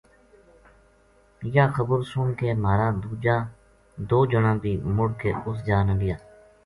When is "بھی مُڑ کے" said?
4.61-5.31